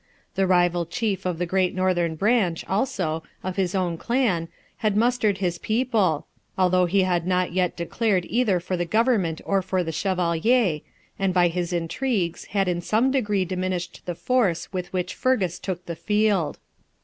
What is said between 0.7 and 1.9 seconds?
chief of the great